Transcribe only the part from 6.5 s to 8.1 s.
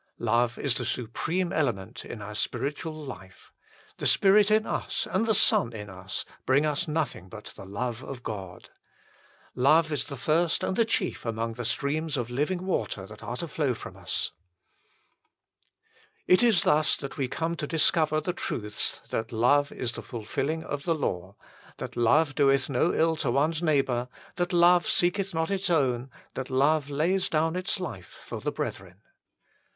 us nothing but the love